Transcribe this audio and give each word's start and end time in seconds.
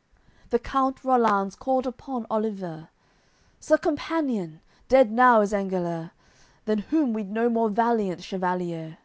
AOI. 0.00 0.22
CXV 0.22 0.48
The 0.52 0.58
count 0.60 1.02
Rollanz 1.04 1.56
called 1.58 1.86
upon 1.86 2.26
Oliver: 2.30 2.88
"Sir 3.60 3.76
companion, 3.76 4.62
dead 4.88 5.12
now 5.12 5.42
is 5.42 5.52
Engeler; 5.52 6.12
Than 6.64 6.78
whom 6.78 7.12
we'd 7.12 7.30
no 7.30 7.50
more 7.50 7.68
valiant 7.68 8.22
chevalier." 8.22 8.96